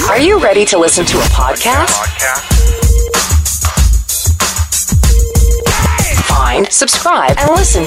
[0.00, 1.90] Are you ready to listen to a podcast?
[6.26, 7.84] Find, subscribe, and listen.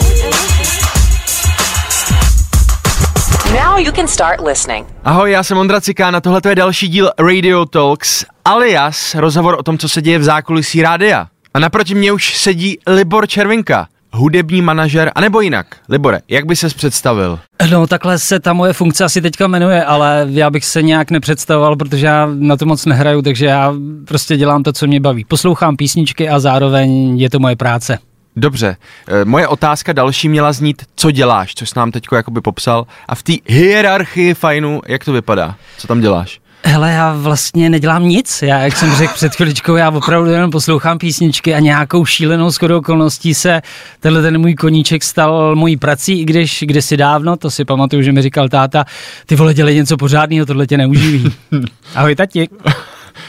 [3.54, 4.86] Now you can start listening.
[5.04, 9.64] Ahoj, já jsem Ondra Cikán a tohle je další díl Radio Talks, alias rozhovor o
[9.64, 11.28] tom, co se děje v zákulisí rádia.
[11.54, 15.68] A naproti mě už sedí Libor Červinka, hudební manažer, anebo jinak.
[15.90, 17.40] Libore, jak by ses představil?
[17.72, 21.76] No takhle se ta moje funkce asi teďka jmenuje, ale já bych se nějak nepředstavoval,
[21.76, 23.74] protože já na to moc nehraju, takže já
[24.08, 25.26] prostě dělám to, co mě baví.
[25.26, 28.00] Poslouchám písničky a zároveň je to moje práce.
[28.36, 32.88] Dobře, e, moje otázka další měla znít, co děláš, což jsi nám teď jakoby popsal.
[33.08, 35.56] A v té hierarchii fajnu, jak to vypadá?
[35.78, 36.40] Co tam děláš?
[36.68, 38.42] Hele, já vlastně nedělám nic.
[38.42, 42.78] Já, jak jsem řekl před chviličkou, já opravdu jenom poslouchám písničky a nějakou šílenou shodou
[42.78, 43.62] okolností se
[44.00, 48.12] tenhle ten můj koníček stal mojí prací, i když kdysi dávno, to si pamatuju, že
[48.12, 48.86] mi říkal táta,
[49.26, 51.34] ty vole, dělej něco pořádného, tohle tě neuživí.
[51.96, 52.50] Ahoj tati.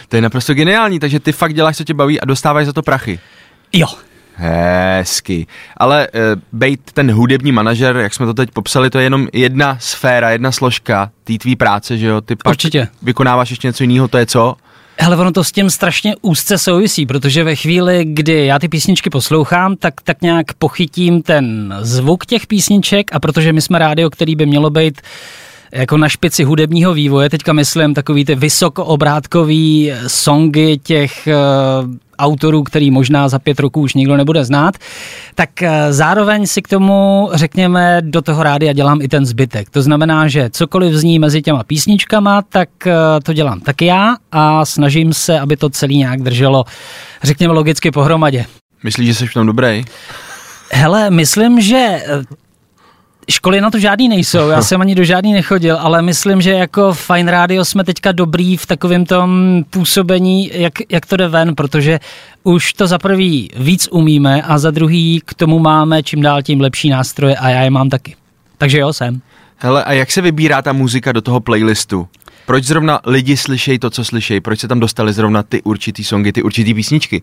[0.08, 2.82] To je naprosto geniální, takže ty fakt děláš, co tě baví a dostáváš za to
[2.82, 3.18] prachy.
[3.72, 3.86] Jo,
[4.38, 5.46] Hezky.
[5.76, 6.20] Ale uh,
[6.52, 10.52] bejt ten hudební manažer, jak jsme to teď popsali, to je jenom jedna sféra, jedna
[10.52, 12.20] složka té tvý práce, že jo?
[12.20, 12.88] Ty pak Určitě.
[13.02, 14.56] vykonáváš ještě něco jiného, to je co?
[14.98, 19.10] Hele, ono to s tím strašně úzce souvisí, protože ve chvíli, kdy já ty písničky
[19.10, 24.36] poslouchám, tak tak nějak pochytím ten zvuk těch písniček a protože my jsme rádio, který
[24.36, 25.00] by mělo být
[25.72, 29.54] jako na špici hudebního vývoje, teďka myslím takový ty vysokoobrátkové
[30.06, 34.74] songy těch uh, autorů, který možná za pět roků už nikdo nebude znát,
[35.34, 39.70] tak uh, zároveň si k tomu, řekněme, do toho rádia dělám i ten zbytek.
[39.70, 42.92] To znamená, že cokoliv zní mezi těma písničkama, tak uh,
[43.22, 46.64] to dělám taky já a snažím se, aby to celý nějak drželo,
[47.22, 48.44] řekněme, logicky pohromadě.
[48.84, 49.84] Myslíš, že jsi v tom dobrý?
[50.72, 52.02] Hele, myslím, že
[53.30, 56.92] Školy na to žádný nejsou, já jsem ani do žádný nechodil, ale myslím, že jako
[56.92, 62.00] Fine Radio jsme teďka dobrý v takovém tom působení, jak, jak to jde ven, protože
[62.44, 66.60] už to za prvý víc umíme a za druhý k tomu máme čím dál tím
[66.60, 68.16] lepší nástroje a já je mám taky.
[68.58, 69.20] Takže jo, jsem.
[69.56, 72.08] Hele, a jak se vybírá ta muzika do toho playlistu?
[72.46, 74.40] Proč zrovna lidi slyšejí to, co slyšejí?
[74.40, 77.22] Proč se tam dostali zrovna ty určitý songy, ty určitý písničky?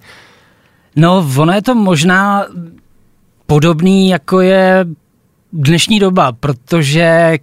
[0.96, 2.46] No, ono je to možná
[3.46, 4.86] podobný, jako je
[5.54, 7.38] dnešní doba, protože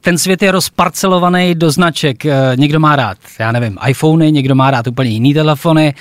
[0.00, 2.26] ten svět je rozparcelovaný do značek.
[2.26, 5.94] Eh, někdo má rád, já nevím, iPhony, někdo má rád úplně jiný telefony,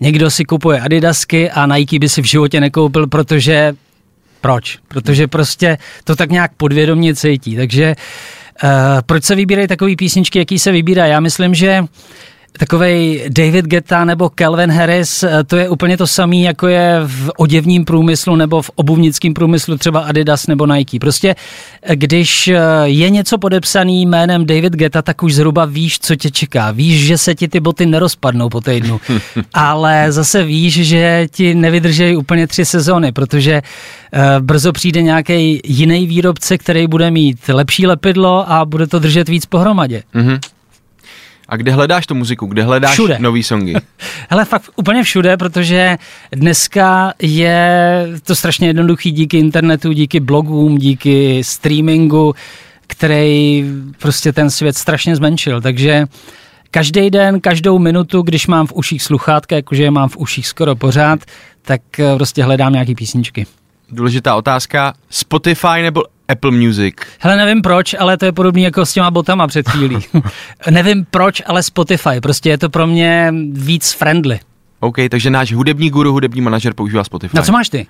[0.00, 3.74] někdo si kupuje Adidasky a Nike by si v životě nekoupil, protože
[4.40, 4.78] proč?
[4.88, 7.56] Protože prostě to tak nějak podvědomně cítí.
[7.56, 7.94] Takže
[8.64, 8.70] uh,
[9.06, 11.06] proč se vybírají takové písničky, jaký se vybírá?
[11.06, 11.84] Já myslím, že
[12.58, 17.30] takovej David Geta nebo Calvin Harris, eh, to je úplně to samé, jako je v
[17.36, 20.98] oděvním průmyslu nebo v obuvnickém průmyslu třeba Adidas nebo Nike.
[20.98, 21.34] Prostě
[21.82, 26.30] eh, když eh, je něco podepsaný jménem David Geta, tak už zhruba víš, co tě
[26.30, 26.70] čeká.
[26.70, 29.00] Víš, že se ti ty boty nerozpadnou po týdnu,
[29.54, 33.62] ale zase víš, že ti nevydrží úplně tři sezóny, protože
[34.40, 39.46] brzo přijde nějaký jiný výrobce, který bude mít lepší lepidlo a bude to držet víc
[39.46, 40.02] pohromadě.
[40.14, 40.38] Mm-hmm.
[41.50, 42.46] A kde hledáš tu muziku?
[42.46, 43.16] Kde hledáš všude.
[43.18, 43.74] nový songy?
[44.30, 45.96] Hele, fakt úplně všude, protože
[46.32, 52.34] dneska je to strašně jednoduchý díky internetu, díky blogům, díky streamingu,
[52.86, 53.64] který
[53.98, 55.60] prostě ten svět strašně zmenšil.
[55.60, 56.06] Takže
[56.70, 60.76] každý den, každou minutu, když mám v uších sluchátka, jakože je mám v uších skoro
[60.76, 61.20] pořád,
[61.62, 63.46] tak eh, prostě hledám nějaký písničky.
[63.92, 64.94] Důležitá otázka.
[65.10, 66.94] Spotify nebo Apple Music.
[67.18, 69.98] Hele, nevím proč, ale to je podobné jako s těma botama před chvílí.
[70.70, 72.20] nevím proč, ale Spotify.
[72.22, 74.40] Prostě je to pro mě víc friendly.
[74.80, 77.36] OK, takže náš hudební guru, hudební manažer používá Spotify.
[77.36, 77.86] Na co máš ty?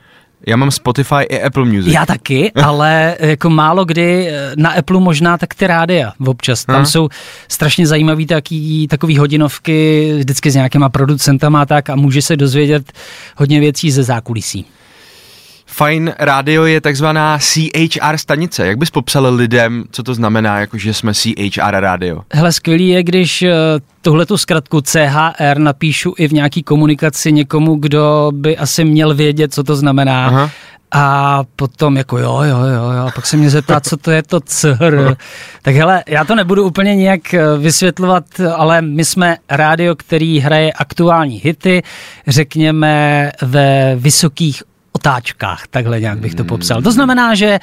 [0.47, 1.93] Já mám Spotify i Apple Music.
[1.93, 6.65] Já taky, ale jako málo kdy eh, na Apple možná tak ty rádia občas.
[6.65, 6.85] Tam Aha.
[6.85, 7.09] jsou
[7.49, 12.93] strašně zajímavý taký, takový hodinovky vždycky s nějakýma producentama a tak a může se dozvědět
[13.37, 14.67] hodně věcí ze zákulisí.
[15.85, 18.67] Fine Radio je takzvaná CHR stanice.
[18.67, 22.21] Jak bys popsal lidem, co to znamená, jako že jsme CHR radio?
[22.33, 23.55] Hele, skvělý je, když eh,
[24.03, 29.55] tuhle tu zkratku CHR napíšu i v nějaký komunikaci někomu, kdo by asi měl vědět,
[29.55, 30.27] co to znamená.
[30.27, 30.51] Aha.
[30.93, 34.23] A potom jako jo, jo, jo, jo, a pak se mě zeptá, co to je
[34.23, 35.17] to CHR.
[35.63, 38.25] Tak hele, já to nebudu úplně nějak eh, vysvětlovat,
[38.57, 41.83] ale my jsme rádio, který hraje aktuální hity,
[42.27, 44.63] řekněme ve vysokých
[45.01, 46.83] otáčkách, takhle nějak bych to popsal.
[46.83, 47.59] To znamená, že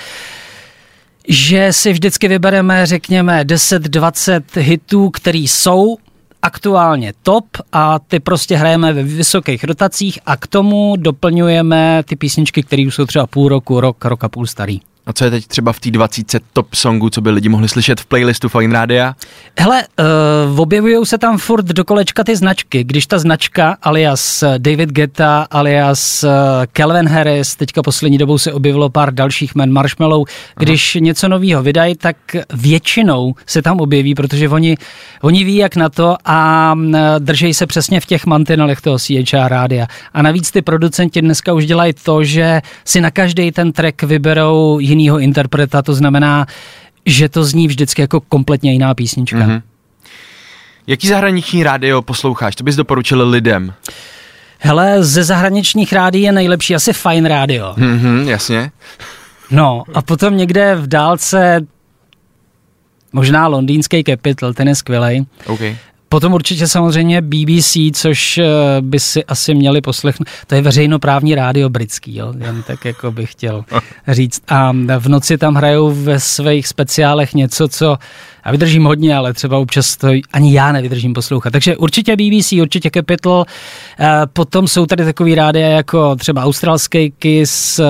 [1.30, 5.98] že si vždycky vybereme, řekněme, 10-20 hitů, které jsou
[6.42, 12.64] aktuálně top a ty prostě hrajeme ve vysokých rotacích a k tomu doplňujeme ty písničky,
[12.64, 14.80] které už jsou třeba půl roku, rok, rok a půl starý.
[15.08, 18.00] A co je teď třeba v té 20 top songů, co by lidi mohli slyšet
[18.00, 19.16] v playlistu Fine Rádia?
[19.60, 19.84] Hele,
[20.52, 22.84] uh, objevují se tam furt do kolečka ty značky.
[22.84, 26.30] Když ta značka alias David Guetta, alias uh,
[26.74, 30.28] Calvin Harris, teďka poslední dobou se objevilo pár dalších men Marshmallow,
[30.58, 31.04] když Aha.
[31.04, 32.18] něco nového vydají, tak
[32.54, 34.78] většinou se tam objeví, protože oni,
[35.22, 36.76] oni ví jak na to a
[37.20, 39.88] drží se přesně v těch mantinelech toho CHR rádia.
[40.14, 44.80] A navíc ty producenti dneska už dělají to, že si na každý ten track vyberou
[44.98, 46.46] jinýho interpreta, to znamená,
[47.06, 49.38] že to zní vždycky jako kompletně jiná písnička.
[49.38, 49.62] Mm-hmm.
[50.88, 52.56] Jaký zahraniční rádio posloucháš?
[52.56, 53.74] To bys doporučil lidem?
[54.60, 57.74] Hele, ze zahraničních rádií je nejlepší asi Fine Radio.
[57.74, 58.72] Mm-hmm, jasně.
[59.52, 61.62] No a potom někde v dálce
[63.14, 65.26] možná londýnský Capital, ten je skvělej.
[65.46, 65.78] Okay.
[66.10, 68.46] Potom určitě samozřejmě BBC, což eh,
[68.82, 70.28] by si asi měli poslechnout.
[70.48, 72.34] To je veřejnoprávní rádio britský, jo?
[72.38, 73.66] jen tak jako bych chtěl
[74.08, 74.42] říct.
[74.48, 77.98] A v noci tam hrajou ve svých speciálech něco, co
[78.46, 81.52] já vydržím hodně, ale třeba občas to ani já nevydržím poslouchat.
[81.52, 83.46] Takže určitě BBC, určitě Capital.
[84.00, 87.86] Eh, potom jsou tady takový rádia jako třeba australský Kiss, eh,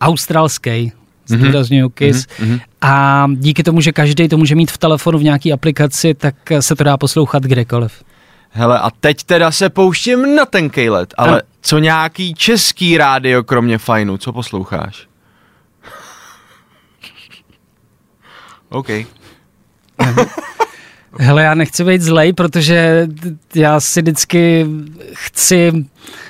[0.00, 0.92] australský,
[1.38, 1.92] zdůraznuju mm-hmm.
[1.94, 2.26] KISS.
[2.26, 2.60] Mm-hmm.
[2.80, 6.76] A díky tomu, že každý to může mít v telefonu v nějaké aplikaci, tak se
[6.76, 8.02] to dá poslouchat kdekoliv.
[8.50, 11.44] Hele, a teď teda se pouštím na ten let, ale a...
[11.60, 15.08] co nějaký český rádio, kromě fajnu, co posloucháš?
[18.68, 18.88] OK.
[21.18, 23.08] Hele, já nechci být zlej, protože
[23.54, 24.66] já si vždycky
[25.12, 25.72] chci,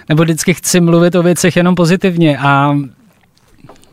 [0.08, 2.76] nebo vždycky chci mluvit o věcech jenom pozitivně a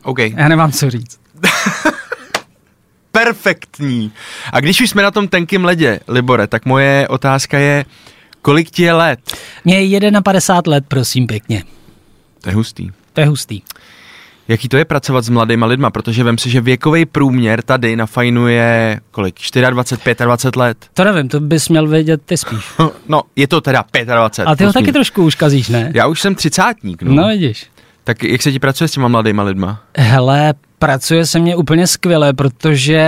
[0.08, 0.34] Okay.
[0.36, 1.20] Já nemám co říct.
[3.12, 4.12] Perfektní.
[4.52, 7.84] A když už jsme na tom tenkým ledě, Libore, tak moje otázka je,
[8.42, 9.20] kolik ti je let?
[9.64, 11.64] Mně je 51 let, prosím pěkně.
[12.40, 12.90] To je hustý.
[13.12, 13.62] To je hustý.
[14.48, 18.06] Jaký to je pracovat s mladýma lidma, protože vím si, že věkový průměr tady na
[18.06, 19.34] fajnu je kolik?
[19.70, 20.86] 24, 25 let?
[20.94, 22.64] To nevím, to bys měl vědět ty spíš.
[23.08, 24.46] No, je to teda 25.
[24.52, 25.92] A ty ho taky trošku už kazíš, ne?
[25.94, 27.14] Já už jsem třicátník, no.
[27.14, 27.66] No vidíš.
[28.08, 29.80] Tak jak se ti pracuje s těma mladýma lidma?
[29.96, 33.02] Hele, pracuje se mě úplně skvěle, protože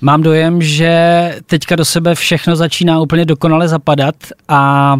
[0.00, 0.94] mám dojem, že
[1.46, 4.14] teďka do sebe všechno začíná úplně dokonale zapadat
[4.48, 4.96] a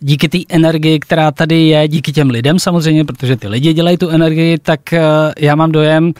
[0.00, 4.08] díky té energii, která tady je, díky těm lidem samozřejmě, protože ty lidi dělají tu
[4.08, 5.00] energii, tak eh,
[5.38, 6.12] já mám dojem,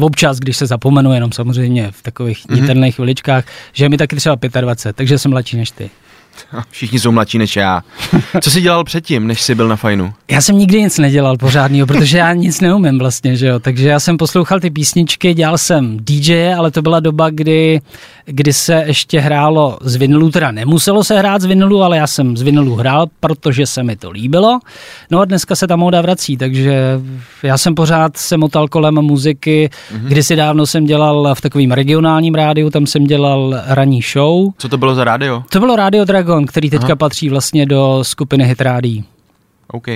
[0.00, 2.60] občas, když se zapomenu, jenom samozřejmě v takových mm-hmm.
[2.60, 5.90] niterných chviličkách, že je mi taky třeba 25, takže jsem mladší než ty.
[6.70, 7.82] Všichni jsou mladší než já.
[8.40, 10.12] Co jsi dělal předtím, než jsi byl na fajnu?
[10.30, 13.58] Já jsem nikdy nic nedělal pořádného, protože já nic neumím vlastně, že jo.
[13.58, 17.80] Takže já jsem poslouchal ty písničky, dělal jsem DJ, ale to byla doba, kdy,
[18.24, 22.36] kdy se ještě hrálo z vinilu, teda nemuselo se hrát z vinilu, ale já jsem
[22.36, 24.60] z vinilu hrál, protože se mi to líbilo.
[25.10, 27.00] No a dneska se ta móda vrací, takže
[27.42, 29.70] já jsem pořád se motal kolem muziky.
[29.70, 30.08] Mm-hmm.
[30.08, 34.52] Kdysi dávno jsem dělal v takovým regionálním rádiu, tam jsem dělal ranní show.
[34.58, 35.44] Co to bylo za rádio?
[35.50, 36.96] To bylo rádio Dragon, který teďka Aha.
[36.96, 39.04] patří vlastně do skupiny Hit Rádí.
[39.68, 39.86] OK.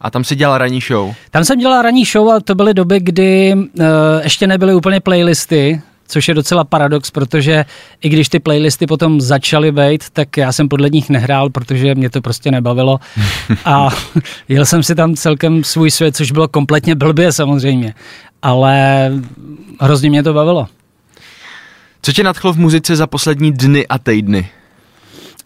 [0.00, 1.14] A tam si dělal ranní show?
[1.30, 3.84] Tam jsem dělal ranní show a to byly doby, kdy uh,
[4.22, 7.64] ještě nebyly úplně playlisty, což je docela paradox, protože
[8.00, 12.10] i když ty playlisty potom začaly být, tak já jsem podle nich nehrál, protože mě
[12.10, 13.00] to prostě nebavilo
[13.64, 13.88] a
[14.48, 17.94] jel jsem si tam celkem svůj svět, což bylo kompletně blbě samozřejmě,
[18.42, 19.10] ale
[19.80, 20.66] hrozně mě to bavilo.
[22.02, 24.48] Co tě nadchlo v muzice za poslední dny a týdny?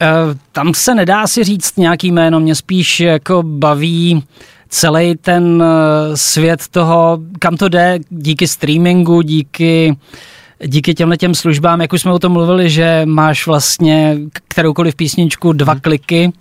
[0.03, 4.25] Eh, tam se nedá si říct nějaký jméno, mě spíš jako baví
[4.69, 9.97] celý ten eh, svět toho, kam to jde díky streamingu, díky
[10.67, 15.53] díky těmhle těm službám, jak už jsme o tom mluvili, že máš vlastně kteroukoliv písničku
[15.53, 15.81] dva hmm.
[15.81, 16.33] kliky,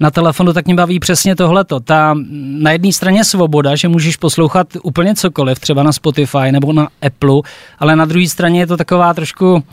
[0.00, 1.80] na telefonu, tak mě baví přesně tohleto.
[1.80, 2.14] Ta
[2.58, 7.40] na jedné straně svoboda, že můžeš poslouchat úplně cokoliv, třeba na Spotify nebo na Apple,
[7.78, 9.64] ale na druhé straně je to taková trošku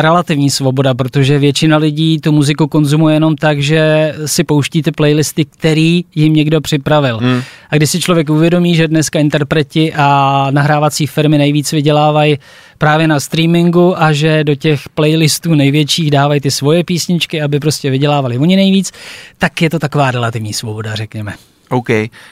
[0.00, 5.44] relativní svoboda, protože většina lidí tu muziku konzumuje jenom tak, že si pouští ty playlisty,
[5.44, 7.18] který jim někdo připravil.
[7.18, 7.42] Hmm.
[7.70, 12.38] A když si člověk uvědomí, že dneska interpreti a nahrávací firmy nejvíc vydělávají
[12.78, 17.90] právě na streamingu a že do těch playlistů největších dávají ty svoje písničky, aby prostě
[17.90, 18.92] vydělávali oni nejvíc,
[19.38, 21.34] tak je to taková relativní svoboda, řekněme.
[21.68, 21.88] OK.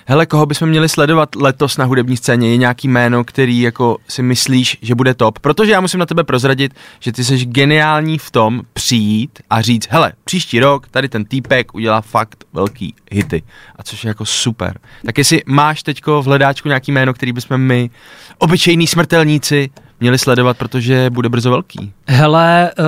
[0.07, 2.51] Hele, koho bychom měli sledovat letos na hudební scéně?
[2.51, 5.39] Je nějaký jméno, který jako si myslíš, že bude top?
[5.39, 9.87] Protože já musím na tebe prozradit, že ty jsi geniální v tom přijít a říct,
[9.91, 13.43] hele, příští rok tady ten týpek udělá fakt velký hity.
[13.77, 14.79] A což je jako super.
[15.07, 17.91] Tak jestli máš teďko v hledáčku nějaký jméno, který bychom my,
[18.39, 21.93] obyčejní smrtelníci, měli sledovat, protože bude brzo velký.
[22.07, 22.85] Hele, uh,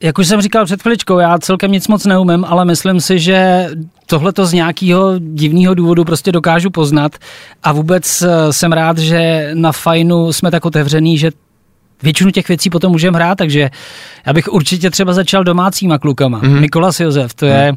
[0.00, 3.68] jak už jsem říkal před chviličkou, já celkem nic moc neumím, ale myslím si, že
[4.10, 7.16] tohle to z nějakého divného důvodu prostě dokážu poznat
[7.62, 11.30] a vůbec eh, jsem rád, že na fajnu jsme tak otevřený, že
[12.02, 13.70] většinu těch věcí potom můžeme hrát, takže
[14.26, 16.40] já bych určitě třeba začal domácíma klukama.
[16.40, 16.60] Mm-hmm.
[16.60, 17.72] Nikolas Josef, to je,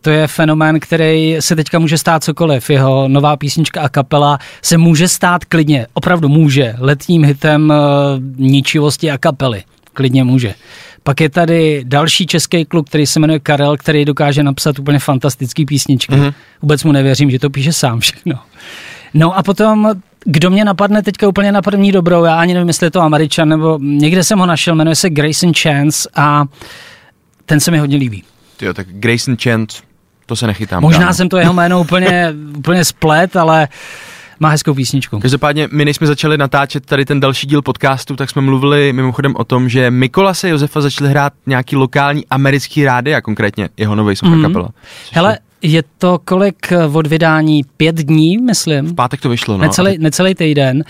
[0.00, 2.70] to je fenomén, který se teďka může stát cokoliv.
[2.70, 9.10] Jeho nová písnička a kapela se může stát klidně, opravdu může, letním hitem uh, ničivosti
[9.10, 9.62] a kapely.
[9.94, 10.54] Klidně může.
[11.02, 15.66] Pak je tady další český kluk, který se jmenuje Karel, který dokáže napsat úplně fantastický
[15.66, 16.12] písničky.
[16.12, 16.34] Mm-hmm.
[16.62, 18.38] Vůbec mu nevěřím, že to píše sám všechno.
[19.14, 19.92] No a potom,
[20.24, 23.48] kdo mě napadne teďka úplně na první dobrou, já ani nevím, jestli je to Američan,
[23.48, 26.44] nebo někde jsem ho našel, jmenuje se Grayson Chance a
[27.46, 28.24] ten se mi hodně líbí.
[28.62, 29.82] Jo, tak Grayson Chance,
[30.26, 30.82] to se nechytám.
[30.82, 31.14] Možná kámo.
[31.14, 33.68] jsem to jeho jméno úplně, úplně splet, ale
[34.42, 35.20] má hezkou písničku.
[35.20, 39.36] Každopádně, my než jsme začali natáčet tady ten další díl podcastu, tak jsme mluvili mimochodem
[39.36, 44.42] o tom, že Mikolase Josefa začali hrát nějaký lokální americký rádia, konkrétně jeho nový Mhm.
[44.42, 44.68] kapela.
[45.12, 47.62] Hele, je to kolik eh, od vydání?
[47.76, 48.86] Pět dní, myslím?
[48.86, 49.62] V pátek to vyšlo, no.
[49.62, 50.84] necelý, necelý týden.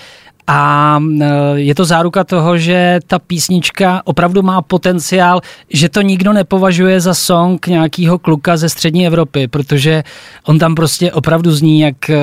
[0.46, 6.32] A e, je to záruka toho, že ta písnička opravdu má potenciál, že to nikdo
[6.32, 10.02] nepovažuje za song nějakého kluka ze střední Evropy, protože
[10.44, 12.18] on tam prostě opravdu zní jak e,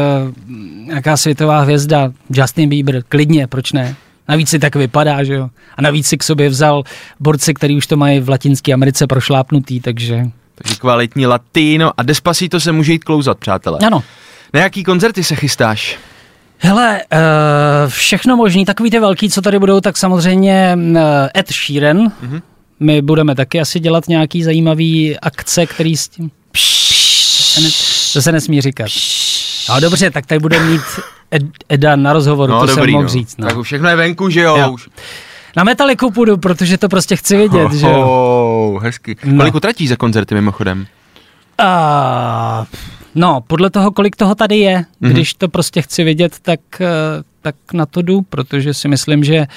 [0.85, 3.95] nějaká světová hvězda, Justin Bieber, klidně, proč ne?
[4.27, 5.49] Navíc si tak vypadá, že jo?
[5.77, 6.83] A navíc si k sobě vzal
[7.19, 10.25] borci, který už to mají v Latinské Americe prošlápnutý, takže...
[10.55, 13.79] Takže kvalitní latino a Despacito se může jít klouzat, přátelé.
[13.85, 14.03] Ano.
[14.53, 15.99] Na jaký koncerty se chystáš?
[16.61, 20.97] Hele, uh, všechno možný, takový ty velký, co tady budou, tak samozřejmě uh,
[21.37, 21.97] Ed Sheeran.
[21.97, 22.41] Mm-hmm.
[22.79, 26.29] My budeme taky asi dělat nějaký zajímavý akce, který s tím...
[26.29, 27.69] To se, ne,
[28.13, 28.87] to se nesmí říkat.
[29.69, 30.81] No dobře, tak tady bude mít
[31.33, 33.09] Ed, Eda na rozhovoru, to jsem mohl no.
[33.09, 33.37] říct.
[33.37, 33.47] No.
[33.47, 34.57] Tak už všechno je venku, že jo?
[34.57, 34.71] Jo.
[34.71, 34.89] Už.
[35.55, 38.07] Na Metaliku půjdu, protože to prostě chci vidět, že jo.
[38.07, 39.15] Oh, hezky.
[39.25, 39.37] No.
[39.37, 40.87] Kolik utratí za koncerty mimochodem?
[41.57, 42.65] A,
[43.15, 45.09] no, podle toho, kolik toho tady je, mm-hmm.
[45.11, 46.87] když to prostě chci vidět, tak, eh,
[47.41, 49.47] tak na to jdu, protože si myslím, že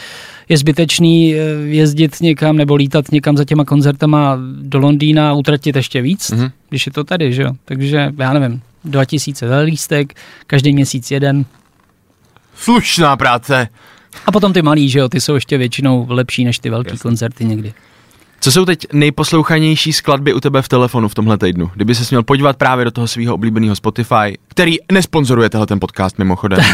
[0.49, 5.77] je zbytečný eh, jezdit někam nebo lítat někam za těma koncertama do Londýna a utratit
[5.77, 6.41] ještě víc, Mhm.
[6.45, 6.51] mm-hmm.
[6.69, 7.51] když je to tady, že jo.
[7.65, 10.15] Takže já nevím, 2000 za lístek,
[10.47, 11.45] každý měsíc jeden.
[12.55, 13.69] Slušná práce.
[14.27, 17.03] A potom ty malý, že jo, ty jsou ještě většinou lepší než ty velký Jasně.
[17.03, 17.73] koncerty někdy.
[18.43, 21.71] Co jsou teď nejposlouchanější skladby u tebe v telefonu v tomhle týdnu?
[21.75, 26.19] Kdyby se měl podívat právě do toho svého oblíbeného Spotify, který nesponzoruje tenhle ten podcast
[26.19, 26.65] mimochodem, uh,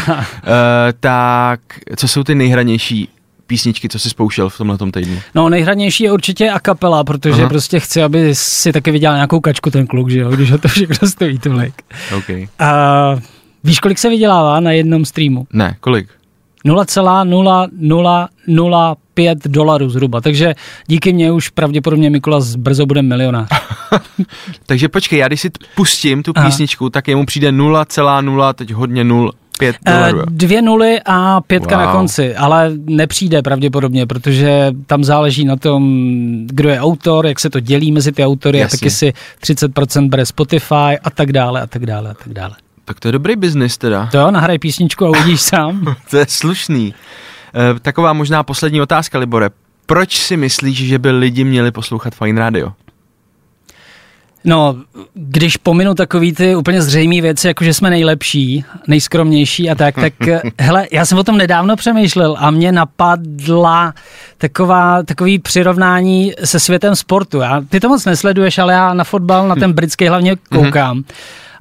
[0.99, 1.59] tak
[1.95, 3.09] co jsou ty nejhranější
[3.47, 5.19] písničky, co jsi spouštěl v tomhle týdnu?
[5.35, 7.49] No nejhranější je určitě a kapela, protože Aha.
[7.49, 10.67] Prostě chci, aby si taky vydělal nějakou kačku ten kluk, že jo, když ho to
[10.67, 11.73] všechno stojí tolik.
[12.17, 12.29] OK.
[12.59, 13.15] A
[13.63, 15.47] víš, kolik se vydělává na jednom streamu?
[15.53, 16.09] Ne, kolik?
[16.65, 18.95] 0,0005
[19.45, 20.55] dolarů zhruba, takže
[20.87, 23.47] díky mně už pravděpodobně Mikulas brzo bude milionář.
[24.65, 26.45] Takže počkej, já když si pustím tu Aha.
[26.45, 30.21] písničku, tak jemu přijde 0,0, teď hodně 0, 5 Eh, dolarů.
[30.29, 31.85] Dvě nuly a pětka Wow.
[31.85, 35.83] na konci, ale nepřijde pravděpodobně, protože tam záleží na tom,
[36.45, 38.75] kdo je autor, jak se to dělí mezi ty autory Jasně.
[38.75, 42.55] a taky si 30% bere Spotify a tak dále a tak dále a tak dále.
[42.85, 44.05] Tak to je dobrý biznis teda.
[44.11, 45.95] To jo, nahraj písničku a uvidíš sám.
[46.11, 46.93] To je slušný.
[47.55, 49.49] E, taková možná poslední otázka, Libore.
[49.85, 52.73] Proč si myslíš, že by lidi měli poslouchat Fine Radio?
[54.43, 54.75] No,
[55.13, 60.13] když pominu takový ty úplně zřejmé věci, jako že jsme nejlepší, nejskromnější a tak, tak
[60.27, 63.93] eh, hele, já jsem o tom nedávno přemýšlel a mě napadla
[64.37, 67.39] taková, takový přirovnání se světem sportu.
[67.39, 71.03] Já, ty to moc nesleduješ, ale já na fotbal, na ten britský hlavně koukám.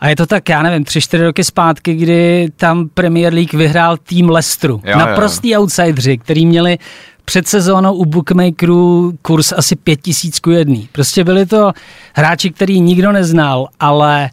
[0.01, 3.97] A je to tak, já nevím, tři, čtyři roky zpátky, kdy tam Premier League vyhrál
[3.97, 4.29] tým.
[4.29, 4.99] Jo, jo.
[4.99, 6.79] Naprostý outsideri, který měli
[7.25, 10.89] před sezónou u bookmakerů kurz asi 5000 ku jedný.
[10.93, 11.73] Prostě byli to
[12.15, 14.31] hráči, který nikdo neznal, ale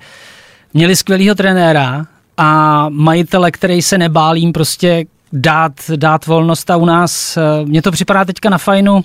[0.73, 2.05] měli skvělého trenéra
[2.37, 7.81] a majitele, který se nebál jim prostě dát, dát volnost a u nás, eh, mně
[7.81, 9.01] to připadá teďka na fajnu,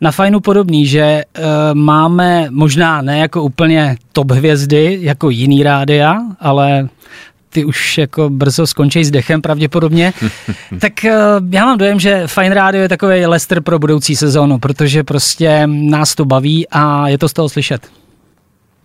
[0.00, 6.18] na fajnu podobný, že uh, máme možná ne jako úplně top hvězdy, jako jiný rádia,
[6.40, 6.88] ale
[7.50, 10.12] ty už jako brzo skončí s dechem pravděpodobně.
[10.80, 11.10] tak uh,
[11.50, 16.14] já mám dojem, že Fine Radio je takový Lester pro budoucí sezónu, protože prostě nás
[16.14, 17.88] to baví a je to z toho slyšet.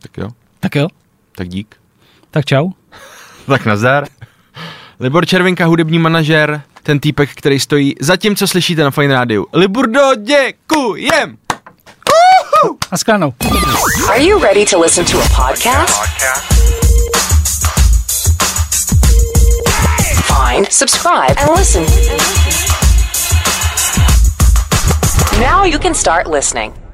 [0.01, 0.29] Tak jo,
[0.60, 0.88] Tak jo,
[1.36, 1.75] tak dík.
[2.31, 2.69] tak čau.
[3.48, 4.07] Tak nazdar.
[5.00, 9.45] Libor Červinka, hudební manažer, ten týpek, který stojí za tím, co slyšíte na Fine Radio.
[9.53, 11.37] Liburdo, děkujem!
[12.91, 13.33] A sklanou.
[14.09, 15.95] Are you ready to listen to a podcast?
[20.25, 21.85] Find, subscribe, and listen.
[25.39, 26.84] Now you can start listening.